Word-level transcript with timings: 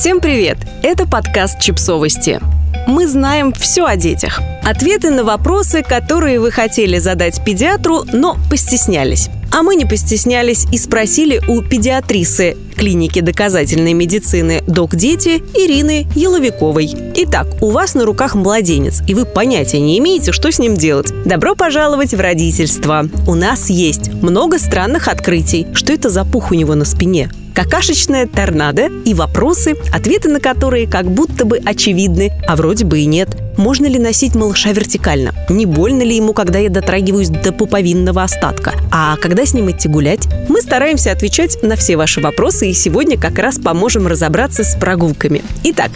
Всем 0.00 0.22
привет! 0.22 0.56
Это 0.82 1.06
подкаст 1.06 1.60
«Чипсовости». 1.60 2.40
Мы 2.86 3.06
знаем 3.06 3.52
все 3.52 3.84
о 3.84 3.96
детях. 3.96 4.40
Ответы 4.64 5.10
на 5.10 5.24
вопросы, 5.24 5.82
которые 5.82 6.40
вы 6.40 6.50
хотели 6.50 6.96
задать 6.96 7.44
педиатру, 7.44 8.04
но 8.10 8.38
постеснялись. 8.48 9.28
А 9.50 9.62
мы 9.62 9.74
не 9.74 9.84
постеснялись 9.84 10.66
и 10.72 10.78
спросили 10.78 11.40
у 11.48 11.60
педиатрисы 11.62 12.56
клиники 12.76 13.20
доказательной 13.20 13.92
медицины 13.92 14.62
«Док 14.66 14.96
Дети» 14.96 15.42
Ирины 15.54 16.06
Еловиковой. 16.14 16.90
Итак, 17.16 17.46
у 17.60 17.70
вас 17.70 17.94
на 17.94 18.04
руках 18.06 18.34
младенец, 18.34 19.02
и 19.06 19.14
вы 19.14 19.26
понятия 19.26 19.80
не 19.80 19.98
имеете, 19.98 20.32
что 20.32 20.50
с 20.50 20.58
ним 20.58 20.76
делать. 20.76 21.12
Добро 21.26 21.54
пожаловать 21.54 22.14
в 22.14 22.20
родительство. 22.20 23.06
У 23.26 23.34
нас 23.34 23.68
есть 23.68 24.12
много 24.22 24.58
странных 24.58 25.08
открытий. 25.08 25.66
Что 25.74 25.92
это 25.92 26.08
за 26.10 26.24
пух 26.24 26.52
у 26.52 26.54
него 26.54 26.74
на 26.74 26.84
спине? 26.84 27.30
какашечная 27.52 28.26
торнадо 28.26 28.88
и 29.04 29.12
вопросы, 29.12 29.74
ответы 29.92 30.30
на 30.30 30.40
которые 30.40 30.86
как 30.86 31.10
будто 31.10 31.44
бы 31.44 31.58
очевидны, 31.58 32.32
а 32.46 32.56
вроде 32.56 32.86
бы 32.86 33.00
и 33.00 33.04
нет. 33.04 33.28
Можно 33.60 33.88
ли 33.88 33.98
носить 33.98 34.34
малыша 34.34 34.72
вертикально? 34.72 35.34
Не 35.50 35.66
больно 35.66 36.00
ли 36.00 36.16
ему, 36.16 36.32
когда 36.32 36.58
я 36.58 36.70
дотрагиваюсь 36.70 37.28
до 37.28 37.52
пуповинного 37.52 38.22
остатка? 38.22 38.72
А 38.90 39.18
когда 39.18 39.44
с 39.44 39.52
ним 39.52 39.70
идти 39.70 39.86
гулять? 39.86 40.26
Мы 40.48 40.62
стараемся 40.62 41.12
отвечать 41.12 41.62
на 41.62 41.76
все 41.76 41.98
ваши 41.98 42.22
вопросы 42.22 42.70
и 42.70 42.72
сегодня 42.72 43.18
как 43.18 43.38
раз 43.38 43.58
поможем 43.58 44.06
разобраться 44.06 44.64
с 44.64 44.74
прогулками. 44.76 45.42
Итак, 45.62 45.90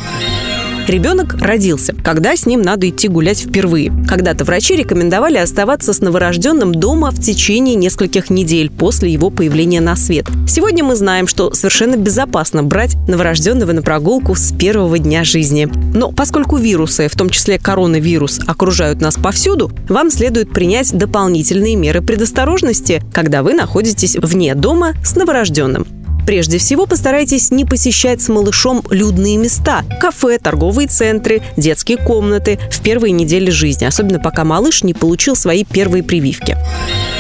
Ребенок 0.87 1.37
родился, 1.41 1.95
когда 2.05 2.37
с 2.37 2.45
ним 2.45 2.61
надо 2.61 2.91
идти 2.91 3.09
гулять 3.09 3.41
впервые. 3.41 3.91
Когда-то 4.07 4.45
врачи 4.45 4.77
рекомендовали 4.77 5.39
оставаться 5.39 5.95
с 5.95 6.01
новорожденным 6.01 6.75
дома 6.75 7.11
в 7.11 7.19
течение 7.21 7.75
нескольких 7.75 8.29
недель 8.29 8.71
после 8.71 9.11
его 9.11 9.31
появления 9.31 9.81
на 9.81 9.97
свет. 9.97 10.27
Сегодня 10.47 10.85
мы 10.85 10.95
знаем, 10.95 11.27
что 11.27 11.55
совершенно 11.55 11.97
безопасно 11.97 12.63
брать 12.63 12.97
новорожденного 13.09 13.73
на 13.73 13.81
прогулку 13.81 14.35
с 14.35 14.53
первого 14.53 14.99
дня 14.99 15.25
жизни. 15.25 15.71
Но 15.95 16.13
поскольку 16.13 16.59
вирусы, 16.59 17.09
в 17.09 17.17
том 17.17 17.31
числе 17.31 17.59
коронавирус, 17.59 18.41
окружают 18.47 19.01
нас 19.01 19.15
повсюду, 19.15 19.73
вам 19.89 20.11
следует 20.11 20.51
принять 20.53 20.93
дополнительные 20.93 21.77
меры 21.77 22.03
предосторожности, 22.03 23.03
когда 23.15 23.43
вы 23.43 23.55
находитесь 23.55 24.17
вне 24.17 24.55
дома 24.55 24.93
с 25.03 25.17
новорожденным. 25.17 26.04
Прежде 26.27 26.59
всего, 26.59 26.87
постарайтесь 26.87 27.51
не 27.51 27.65
посещать 27.65 28.23
с 28.23 28.29
малышом 28.29 28.83
людные 28.91 29.37
места– 29.37 29.85
кафе, 30.01 30.39
торговые 30.39 30.89
центры, 30.89 31.43
детские 31.57 31.99
комнаты 31.99 32.59
в 32.71 32.81
первые 32.81 33.13
недели 33.13 33.51
жизни, 33.51 33.85
особенно 33.85 34.19
пока 34.19 34.45
малыш 34.45 34.83
не 34.83 34.95
получил 34.95 35.37
свои 35.37 35.65
первые 35.65 36.03
прививки. 36.03 36.57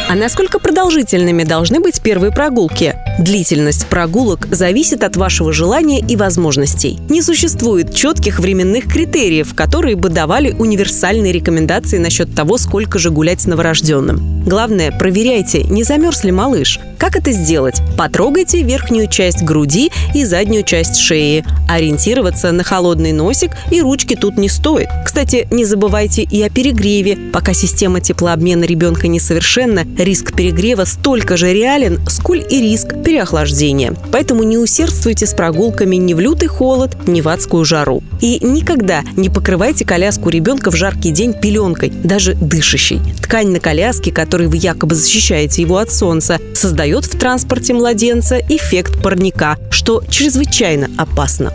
А 0.09 0.15
насколько 0.15 0.59
продолжительными 0.59 1.45
должны 1.45 1.81
быть 1.81 2.01
первые 2.01 2.33
прогулки? 2.33 2.95
Длительность 3.19 3.87
прогулок 3.87 4.49
зависит 4.51 5.05
от 5.05 5.17
вашего 5.17 5.53
желания 5.53 6.01
и 6.01 6.17
возможностей. 6.17 6.99
Не 7.09 7.23
существует 7.23 7.95
четких 7.95 8.41
временных 8.41 8.93
критериев, 8.93 9.55
которые 9.55 9.95
бы 9.95 10.09
давали 10.09 10.51
универсальные 10.51 11.33
рекомендации 11.33 11.99
насчет 11.99 12.35
того, 12.35 12.59
сколько 12.59 12.99
же 12.99 13.11
гулять 13.11 13.43
с 13.43 13.47
новорожденным. 13.47 14.43
Главное, 14.45 14.91
проверяйте, 14.91 15.63
не 15.63 15.85
замерз 15.85 16.25
ли 16.25 16.33
малыш. 16.33 16.81
Как 16.99 17.17
это 17.17 17.33
сделать? 17.33 17.81
Потрогайте 17.97 18.63
верхнюю 18.63 19.09
часть 19.09 19.43
груди 19.43 19.91
и 20.15 20.25
заднюю 20.25 20.65
часть 20.65 20.97
шеи. 20.97 21.45
Ориентироваться 21.69 22.51
на 22.51 22.65
холодный 22.65 23.13
носик 23.13 23.53
и 23.71 23.81
ручки 23.81 24.17
тут 24.17 24.37
не 24.37 24.49
стоит. 24.49 24.89
Кстати, 25.05 25.47
не 25.51 25.65
забывайте 25.65 26.23
и 26.23 26.43
о 26.43 26.51
перегреве. 26.51 27.17
Пока 27.33 27.55
система 27.55 28.01
теплообмена 28.01 28.65
ребенка 28.65 29.07
несовершенна, 29.07 29.85
риск 29.99 30.35
перегрева 30.35 30.85
столько 30.85 31.37
же 31.37 31.53
реален, 31.53 32.01
сколь 32.09 32.45
и 32.49 32.61
риск 32.61 33.04
переохлаждения. 33.05 33.95
Поэтому 34.11 34.43
не 34.43 34.59
усердствуйте 34.59 35.27
с 35.27 35.35
прогулками 35.35 35.97
ни 35.97 36.15
в 36.15 36.21
лютый 36.21 36.49
холод, 36.49 36.97
ни 37.07 37.21
в 37.21 37.29
адскую 37.29 37.65
жару. 37.65 38.03
И 38.21 38.39
никогда 38.45 39.03
не 39.17 39.29
покрывайте 39.29 39.85
коляску 39.85 40.31
ребенка 40.31 40.71
в 40.71 40.77
жаркий 40.77 41.11
день 41.11 41.35
пеленкой, 41.35 41.91
даже 41.91 42.35
дышащей. 42.35 43.01
Ткань 43.23 43.49
на 43.49 43.61
коляске, 43.61 44.11
которой 44.11 44.49
вы 44.49 44.57
якобы 44.57 44.95
защищаете 44.95 45.63
его 45.63 45.79
от 45.79 45.91
солнца, 45.91 46.41
создает 46.55 47.05
в 47.05 47.19
транспорте 47.19 47.75
младенца 47.75 48.39
эффект 48.39 49.03
парника, 49.03 49.57
что 49.71 50.03
чрезвычайно 50.09 50.89
опасно. 50.97 51.53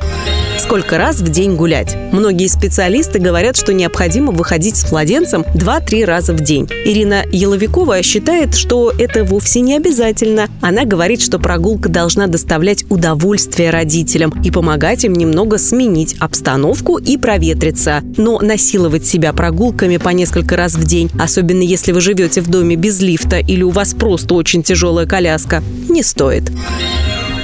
Сколько 0.60 0.98
раз 0.98 1.22
в 1.22 1.30
день 1.30 1.56
гулять? 1.56 1.96
Многие 2.12 2.48
специалисты 2.48 3.18
говорят, 3.18 3.56
что 3.56 3.72
необходимо 3.74 4.34
выходить 4.34 4.76
с 4.76 4.92
младенцем 4.92 5.46
2-3 5.56 6.04
раза 6.04 6.34
в 6.34 6.42
день. 6.42 6.68
Ирина 6.84 7.24
Еловикова 7.32 8.04
считает, 8.04 8.56
что 8.56 8.92
это 8.92 9.24
вовсе 9.24 9.62
не 9.62 9.78
обязательно. 9.78 10.50
Она 10.60 10.84
говорит, 10.84 11.22
что 11.22 11.40
прогулка 11.40 11.88
должна 11.88 12.28
доставлять 12.28 12.84
удовольствие 12.90 13.70
родителям 13.70 14.34
и 14.44 14.52
помогать 14.52 15.06
им 15.06 15.14
немного 15.14 15.58
сменить 15.58 16.18
обстановку 16.20 16.98
и 16.98 17.16
проветриться. 17.16 18.04
Но 18.18 18.40
насиловать 18.40 19.06
себя 19.06 19.32
прогулками 19.32 19.96
по 19.96 20.10
несколько 20.10 20.58
раз 20.58 20.74
в 20.74 20.84
день, 20.84 21.10
особенно 21.18 21.62
если 21.62 21.94
вы 21.94 22.02
живете 22.02 22.42
в 22.42 22.50
доме 22.50 22.76
без 22.76 23.00
лифта 23.00 23.38
или 23.38 23.64
у 23.64 23.70
вас 23.70 23.94
просто 23.94 24.34
очень 24.36 24.62
тяжелая 24.62 25.08
коляска, 25.08 25.64
не 25.88 26.04
стоит. 26.04 26.52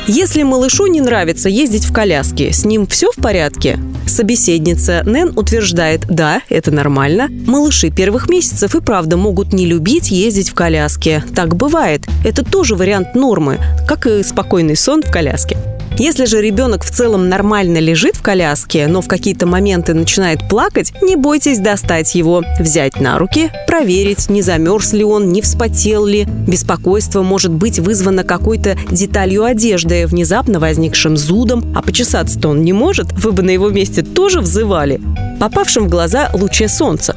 Если 0.07 0.43
малышу 0.43 0.85
не 0.85 1.01
нравится 1.01 1.49
ездить 1.49 1.85
в 1.85 1.91
коляске, 1.91 2.53
с 2.53 2.63
ним 2.63 2.85
все 2.85 3.09
в 3.11 3.15
порядке? 3.15 3.79
Собеседница 4.05 5.01
Нэн 5.03 5.33
утверждает, 5.35 6.05
да, 6.07 6.43
это 6.47 6.69
нормально. 6.69 7.27
Малыши 7.47 7.89
первых 7.89 8.29
месяцев 8.29 8.75
и 8.75 8.81
правда 8.81 9.17
могут 9.17 9.51
не 9.51 9.65
любить 9.65 10.11
ездить 10.11 10.49
в 10.49 10.53
коляске. 10.53 11.23
Так 11.35 11.55
бывает. 11.55 12.03
Это 12.23 12.45
тоже 12.45 12.75
вариант 12.75 13.15
нормы, 13.15 13.59
как 13.87 14.05
и 14.05 14.21
спокойный 14.21 14.75
сон 14.75 15.01
в 15.01 15.09
коляске. 15.11 15.57
Если 15.97 16.25
же 16.25 16.41
ребенок 16.41 16.83
в 16.83 16.91
целом 16.91 17.29
нормально 17.29 17.77
лежит 17.77 18.17
в 18.17 18.21
коляске, 18.21 18.87
но 18.87 19.01
в 19.01 19.07
какие-то 19.07 19.45
моменты 19.45 19.93
начинает 19.93 20.49
плакать, 20.49 20.91
не 21.01 21.15
бойтесь 21.15 21.59
достать 21.59 22.15
его, 22.15 22.43
взять 22.59 22.99
на 22.99 23.17
руки, 23.17 23.49
проверить, 23.65 24.29
не 24.29 24.41
замерз 24.41 24.91
ли 24.91 25.05
он, 25.05 25.29
не 25.29 25.41
вспотел 25.41 26.05
ли. 26.05 26.25
Беспокойство 26.25 27.21
может 27.21 27.53
быть 27.53 27.79
вызвано 27.79 28.25
какой-то 28.25 28.77
деталью 28.91 29.45
одежды, 29.45 30.05
внезапно 30.05 30.59
возникшим 30.59 31.15
зудом, 31.15 31.73
а 31.73 31.81
почесаться-то 31.81 32.49
он 32.49 32.63
не 32.63 32.73
может, 32.73 33.13
вы 33.13 33.31
бы 33.31 33.41
на 33.41 33.51
его 33.51 33.69
месте 33.69 34.01
тоже 34.01 34.41
взывали. 34.41 34.99
Попавшим 35.39 35.85
в 35.85 35.89
глаза 35.89 36.29
луче 36.33 36.67
солнца. 36.67 37.15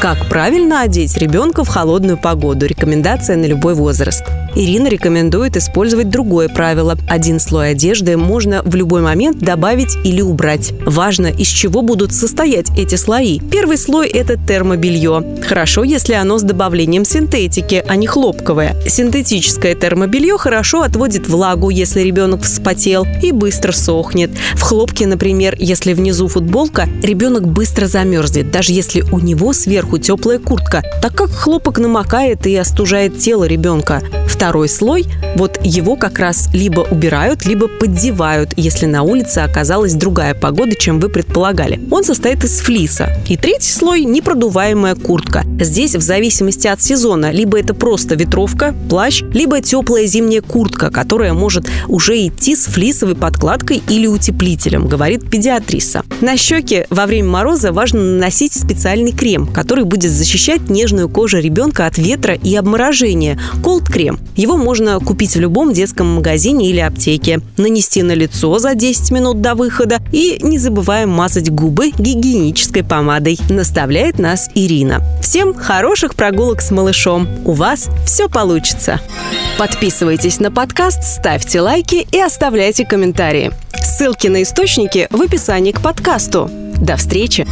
Как 0.00 0.28
правильно 0.28 0.80
одеть 0.80 1.16
ребенка 1.16 1.62
в 1.62 1.68
холодную 1.68 2.18
погоду? 2.18 2.66
Рекомендация 2.66 3.36
на 3.36 3.44
любой 3.44 3.74
возраст. 3.74 4.24
Ирина 4.54 4.88
рекомендует 4.88 5.56
использовать 5.56 6.10
другое 6.10 6.48
правило. 6.48 6.96
Один 7.08 7.40
слой 7.40 7.70
одежды 7.70 8.16
можно 8.16 8.62
в 8.62 8.74
любой 8.74 9.00
момент 9.00 9.38
добавить 9.38 9.96
или 10.04 10.20
убрать. 10.20 10.72
Важно, 10.84 11.28
из 11.28 11.48
чего 11.48 11.80
будут 11.82 12.12
состоять 12.12 12.66
эти 12.76 12.96
слои. 12.96 13.40
Первый 13.40 13.78
слой– 13.78 14.08
это 14.08 14.36
термобелье. 14.36 15.24
Хорошо, 15.46 15.84
если 15.84 16.12
оно 16.14 16.38
с 16.38 16.42
добавлением 16.42 17.04
синтетики, 17.04 17.82
а 17.86 17.96
не 17.96 18.06
хлопковое. 18.06 18.76
Синтетическое 18.86 19.74
термобелье 19.74 20.36
хорошо 20.36 20.82
отводит 20.82 21.28
влагу, 21.28 21.70
если 21.70 22.00
ребенок 22.00 22.42
вспотел, 22.42 23.06
и 23.22 23.32
быстро 23.32 23.72
сохнет. 23.72 24.30
В 24.54 24.60
хлопке, 24.60 25.06
например, 25.06 25.56
если 25.58 25.94
внизу 25.94 26.28
футболка, 26.28 26.88
ребенок 27.02 27.48
быстро 27.48 27.86
замерзнет, 27.86 28.50
даже 28.50 28.72
если 28.72 29.02
у 29.12 29.18
него 29.18 29.52
сверху 29.52 29.98
теплая 29.98 30.38
куртка, 30.38 30.82
так 31.00 31.14
как 31.14 31.30
хлопок 31.30 31.78
намокает 31.78 32.46
и 32.46 32.54
остужает 32.56 33.18
тело 33.18 33.44
ребенка. 33.44 34.02
Второй 34.42 34.68
слой, 34.68 35.06
вот 35.36 35.60
его 35.62 35.94
как 35.94 36.18
раз 36.18 36.48
либо 36.52 36.80
убирают, 36.80 37.46
либо 37.46 37.68
поддевают, 37.68 38.54
если 38.56 38.86
на 38.86 39.04
улице 39.04 39.38
оказалась 39.38 39.94
другая 39.94 40.34
погода, 40.34 40.74
чем 40.74 40.98
вы 40.98 41.10
предполагали. 41.10 41.80
Он 41.92 42.02
состоит 42.02 42.42
из 42.42 42.58
флиса. 42.58 43.08
И 43.28 43.36
третий 43.36 43.70
слой– 43.70 44.00
непродуваемая 44.04 44.96
куртка. 44.96 45.44
Здесь 45.60 45.94
в 45.94 46.00
зависимости 46.00 46.66
от 46.66 46.82
сезона, 46.82 47.30
либо 47.30 47.56
это 47.56 47.72
просто 47.72 48.16
ветровка, 48.16 48.74
плащ, 48.90 49.22
либо 49.32 49.60
теплая 49.60 50.06
зимняя 50.06 50.42
куртка, 50.42 50.90
которая 50.90 51.34
может 51.34 51.68
уже 51.86 52.26
идти 52.26 52.56
с 52.56 52.64
флисовой 52.64 53.14
подкладкой 53.14 53.80
или 53.88 54.08
утеплителем, 54.08 54.88
говорит 54.88 55.30
педиатриса. 55.30 56.02
На 56.20 56.36
щеки 56.36 56.86
во 56.90 57.06
время 57.06 57.28
мороза 57.28 57.70
важно 57.70 58.00
наносить 58.00 58.54
специальный 58.54 59.12
крем, 59.12 59.46
который 59.46 59.84
будет 59.84 60.10
защищать 60.10 60.68
нежную 60.68 61.08
кожу 61.08 61.38
ребенка 61.38 61.86
от 61.86 61.96
ветра 61.96 62.34
и 62.34 62.56
обморожения– 62.56 63.38
колд-крем. 63.62 64.18
Его 64.36 64.56
можно 64.56 64.98
купить 65.00 65.36
в 65.36 65.40
любом 65.40 65.72
детском 65.72 66.06
магазине 66.14 66.70
или 66.70 66.80
аптеке, 66.80 67.40
нанести 67.56 68.02
на 68.02 68.12
лицо 68.12 68.58
за 68.58 68.74
10 68.74 69.10
минут 69.10 69.40
до 69.40 69.54
выхода 69.54 70.00
и 70.12 70.38
не 70.42 70.58
забываем 70.58 71.10
мазать 71.10 71.50
губы 71.50 71.90
гигиенической 71.90 72.84
помадой, 72.84 73.38
наставляет 73.48 74.18
нас 74.18 74.48
Ирина. 74.54 75.02
Всем 75.22 75.54
хороших 75.54 76.14
прогулок 76.14 76.60
с 76.60 76.70
малышом. 76.70 77.28
У 77.44 77.52
вас 77.52 77.88
все 78.06 78.28
получится. 78.28 79.00
Подписывайтесь 79.58 80.40
на 80.40 80.50
подкаст, 80.50 81.04
ставьте 81.04 81.60
лайки 81.60 82.06
и 82.10 82.20
оставляйте 82.20 82.84
комментарии. 82.86 83.52
Ссылки 83.82 84.28
на 84.28 84.42
источники 84.42 85.08
в 85.10 85.20
описании 85.20 85.72
к 85.72 85.80
подкасту. 85.80 86.50
До 86.76 86.96
встречи! 86.96 87.46